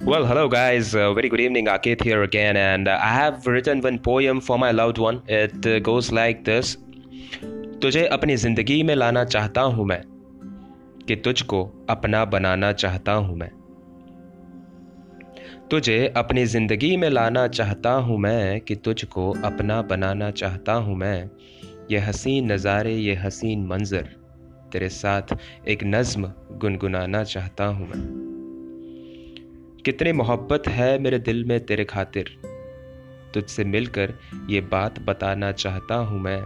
Well, 0.00 0.26
hello 0.26 0.48
guys. 0.48 0.94
Uh, 0.94 1.14
very 1.14 1.28
good 1.28 1.40
evening. 1.40 1.66
Akit 1.66 2.02
here 2.02 2.24
again, 2.24 2.56
and 2.56 2.88
uh, 2.88 2.98
I 3.00 3.12
have 3.14 3.46
written 3.46 3.80
one 3.80 3.98
poem 3.98 4.40
for 4.40 4.58
my 4.58 4.72
loved 4.72 4.98
one. 4.98 5.22
It 5.28 5.64
uh, 5.64 5.78
goes 5.78 6.10
like 6.10 6.44
this: 6.44 6.76
तुझे 7.82 8.04
अपनी 8.06 8.36
ज़िंदगी 8.36 8.82
में 8.82 8.94
लाना 8.94 9.24
चाहता 9.24 9.60
हूँ 9.60 9.86
मैं 9.86 10.02
कि 11.08 11.16
तुझको 11.16 11.62
अपना 11.90 12.24
बनाना 12.24 12.72
चाहता 12.72 13.12
हूँ 13.12 13.36
मैं 13.36 13.50
तुझे 15.70 16.12
अपनी 16.16 16.44
ज़िंदगी 16.46 16.96
में 16.96 17.08
लाना 17.10 17.46
चाहता 17.48 17.92
हूँ 17.92 18.18
मैं 18.18 18.60
कि 18.60 18.74
तुझको 18.74 19.30
अपना 19.44 19.80
बनाना 19.82 20.30
चाहता 20.30 20.72
हूँ 20.72 20.96
मैं 20.96 21.30
ये 21.90 21.98
हसीन 21.98 22.52
नज़ारे 22.52 22.96
ये 22.96 23.14
हसीन 23.14 23.66
मंजर 23.66 24.14
तेरे 24.72 24.88
साथ 24.88 25.36
एक 25.68 25.84
नज़्म 25.84 26.32
गुनगुनाना 26.52 27.24
चाहता 27.24 27.64
हूँ 27.64 27.88
मैं 27.88 28.33
कितनी 29.84 30.12
मोहब्बत 30.12 30.68
है 30.68 30.98
मेरे 30.98 31.18
दिल 31.18 31.44
में 31.44 31.66
तेरे 31.66 31.84
खातिर। 31.84 32.28
तुझसे 33.34 33.64
मिलकर 33.64 34.14
ये 34.50 34.60
बात 34.60 34.98
बताना 34.98 35.52
चाहता 35.52 35.94
हूँ 35.94 36.20
मैं। 36.20 36.42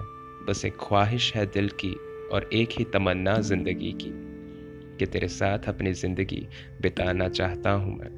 बस 0.48 0.64
एक 0.64 0.76
ख्वाहिश 0.80 1.34
है 1.34 1.46
दिल 1.46 1.68
की 1.68 1.92
और 2.32 2.50
एक 2.52 2.68
ही 2.72 2.84
तमन्ना 2.84 3.40
ज़िंदगी 3.40 3.92
की, 3.92 4.10
कि 4.98 5.06
तेरे 5.06 5.28
साथ 5.28 5.58
अपनी 5.58 5.92
ज़िंदगी 5.92 6.48
बिताना 6.82 7.28
चाहता 7.28 7.70
हूँ 7.70 7.98
मैं। 7.98 8.10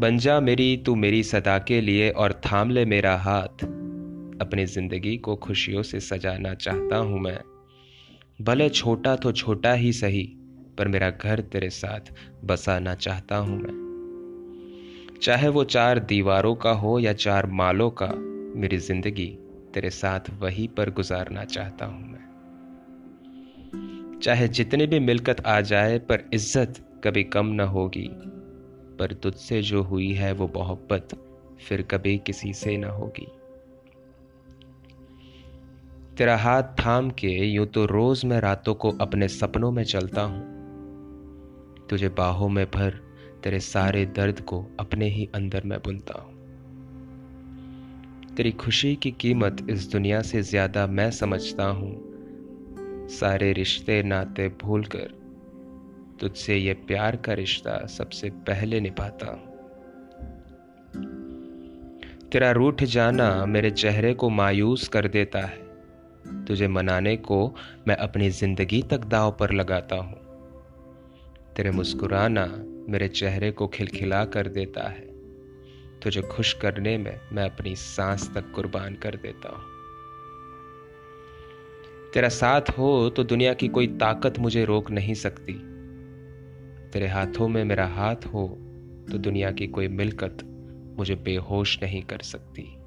बन 0.00 0.18
जा 0.18 0.40
मेरी, 0.40 0.76
तू 0.76 0.94
मेरी 0.94 1.22
सदा 1.22 1.58
के 1.58 1.80
लिए 1.80 2.10
और 2.10 2.32
थाम 2.32 2.70
ले 2.70 2.84
मेरा 2.84 3.16
हाथ। 3.16 3.64
अपनी 4.40 4.66
ज़िंदगी 4.66 5.16
को 5.16 5.36
खुशियों 5.36 5.82
से 5.82 6.00
सजाना 6.00 6.54
चाहता 6.54 6.96
हूँ 6.96 7.20
मैं। 7.20 7.40
भले 8.42 8.68
छोटा 8.68 9.16
तो 9.16 9.32
छोटा 9.32 9.72
ही 9.72 9.92
सही 9.92 10.36
पर 10.78 10.88
मेरा 10.88 11.10
घर 11.10 11.40
तेरे 11.40 11.70
साथ 11.70 12.12
बसाना 12.44 12.94
चाहता 12.94 13.36
हूँ 13.36 13.60
मैं। 13.62 13.78
चाहे 15.22 15.48
वो 15.48 15.64
चार 15.64 15.98
दीवारों 15.98 16.54
का 16.54 16.70
हो 16.70 16.98
या 16.98 17.12
चार 17.12 17.46
मालों 17.46 17.90
का, 17.90 18.06
मेरी 18.56 18.78
ज़िंदगी 18.78 19.38
तेरे 19.74 19.90
साथ 19.90 20.20
वहीं 20.40 20.68
पर 20.68 20.90
गुजारना 20.90 21.44
चाहता 21.44 21.86
हूँ 21.86 22.08
मैं। 22.08 22.28
चाहे 24.20 24.48
जितनी 24.48 24.86
भी 24.86 24.98
मिलकत 25.00 25.46
आ 25.46 25.60
जाए, 25.60 25.98
पर 25.98 26.30
इज़्ज़त 26.34 27.00
कभी 27.04 27.24
कम 27.24 27.46
न 27.46 27.60
होगी, 27.60 28.08
पर 28.98 29.12
तुझसे 29.12 29.62
जो 29.62 29.82
हुई 29.82 30.12
है 30.12 30.32
वो 30.32 30.50
मोहब्बत 30.56 31.08
फिर 31.60 31.82
कभी 31.82 32.18
किसी 32.18 32.52
से 32.52 32.76
न 32.76 32.84
होगी। 32.84 33.26
तेरा 36.16 36.36
हाथ 36.36 36.62
थाम 36.62 37.10
के 37.10 37.28
यूँ 37.28 37.66
तो 37.66 37.84
रोज 37.86 38.24
मैं 38.24 38.40
रातों 38.40 38.74
को 38.74 38.90
अपने 39.00 39.28
सपनों 39.28 39.70
में 39.70 39.84
चलता 39.84 40.22
हूँ 40.22 40.59
तुझे 41.90 42.08
बाहों 42.08 42.48
में 42.48 42.66
भर 42.66 42.90
तेरे 43.44 43.60
सारे 43.60 44.06
दर्द 44.06 44.40
को 44.40 44.76
अपने 44.80 45.08
ही 45.08 45.28
अंदर 45.34 45.64
में 45.64 45.78
बुनता 45.78 46.20
हूँ। 46.20 46.38
तेरी 48.36 48.52
खुशी 48.52 48.96
की 48.96 49.10
कीमत 49.10 49.66
इस 49.70 49.90
दुनिया 49.92 50.22
से 50.22 50.42
ज़्यादा 50.42 50.86
मैं 50.86 51.10
समझता 51.10 51.64
हूँ। 51.64 53.08
सारे 53.08 53.52
रिश्ते 53.52 54.02
नाते 54.02 54.48
भूल 54.48 54.84
कर 54.84 55.18
तुझसे 56.20 56.56
ये 56.56 56.74
प्यार 56.74 57.16
का 57.16 57.32
रिश्ता 57.32 57.86
सबसे 57.86 58.30
पहले 58.30 58.80
निभाता 58.80 59.26
हूँ। 59.26 59.48
तेरा 62.32 62.50
रूठ 62.50 62.84
जाना 62.84 63.46
मेरे 63.46 63.70
चेहरे 63.70 64.14
को 64.14 64.28
मायूस 64.28 64.88
कर 64.88 65.08
देता 65.08 65.38
है। 65.38 66.44
तुझे 66.44 66.68
मनाने 66.68 67.16
को 67.16 67.56
मैं 67.88 67.96
अपनी 67.96 68.30
ज़िंदगी 68.30 68.82
तक 68.82 69.04
दाव 69.04 69.36
पर 69.40 69.52
लगाता 69.52 69.96
हूँ। 69.96 70.29
तेरे 71.56 71.70
मुस्कुराना 71.70 72.46
मेरे 72.88 73.08
चेहरे 73.08 73.50
को 73.50 73.66
खिलखिला 73.68 74.24
कर 74.24 74.48
देता 74.48 74.88
है। 74.88 75.08
तुझे 76.00 76.22
खुश 76.22 76.52
करने 76.52 76.98
में 76.98 77.20
मैं 77.32 77.50
अपनी 77.50 77.76
सांस 77.76 78.34
तक 78.34 78.52
कुर्बान 78.54 78.94
कर 78.94 79.16
देता 79.16 79.48
हूँ। 79.48 79.64
तेरा 82.14 82.28
साथ 82.28 82.60
हो 82.60 83.10
तो 83.10 83.24
दुनिया 83.24 83.54
की 83.54 83.68
कोई 83.68 83.86
ताकत 83.86 84.38
मुझे 84.38 84.64
रोक 84.64 84.90
नहीं 84.90 85.14
सकती। 85.14 85.52
तेरे 86.90 87.08
हाथों 87.08 87.48
में 87.48 87.64
मेरा 87.64 87.86
हाथ 87.86 88.26
हो 88.26 88.46
तो 89.12 89.18
दुनिया 89.18 89.50
की 89.50 89.66
कोई 89.66 89.88
मिलकत 89.88 90.38
मुझे 90.98 91.14
बेहोश 91.14 91.82
नहीं 91.82 92.02
कर 92.02 92.18
सकती। 92.18 92.79